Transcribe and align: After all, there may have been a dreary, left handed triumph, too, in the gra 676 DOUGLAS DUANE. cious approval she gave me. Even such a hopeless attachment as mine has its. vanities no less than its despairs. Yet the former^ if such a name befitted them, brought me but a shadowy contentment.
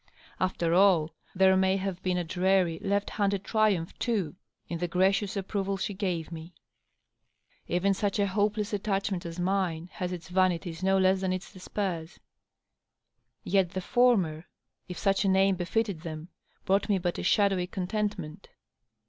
After 0.39 0.73
all, 0.73 1.11
there 1.35 1.55
may 1.55 1.77
have 1.77 2.01
been 2.01 2.17
a 2.17 2.23
dreary, 2.23 2.79
left 2.81 3.11
handed 3.11 3.43
triumph, 3.43 3.93
too, 3.99 4.35
in 4.67 4.79
the 4.79 4.87
gra 4.87 5.13
676 5.13 5.13
DOUGLAS 5.13 5.15
DUANE. 5.19 5.27
cious 5.27 5.37
approval 5.37 5.77
she 5.77 5.93
gave 5.93 6.31
me. 6.31 6.53
Even 7.67 7.93
such 7.93 8.17
a 8.17 8.25
hopeless 8.25 8.73
attachment 8.73 9.27
as 9.27 9.39
mine 9.39 9.91
has 9.93 10.11
its. 10.11 10.29
vanities 10.29 10.81
no 10.81 10.97
less 10.97 11.21
than 11.21 11.31
its 11.31 11.53
despairs. 11.53 12.19
Yet 13.43 13.69
the 13.73 13.79
former^ 13.79 14.45
if 14.87 14.97
such 14.97 15.23
a 15.23 15.29
name 15.29 15.55
befitted 15.55 16.01
them, 16.01 16.29
brought 16.65 16.89
me 16.89 16.97
but 16.97 17.19
a 17.19 17.23
shadowy 17.23 17.67
contentment. 17.67 18.49